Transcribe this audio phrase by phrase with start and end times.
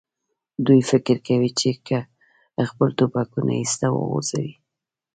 [0.65, 1.99] دوی فکر کوي، چې که
[2.69, 4.53] خپل ټوپکونه ایسته وغورځوي.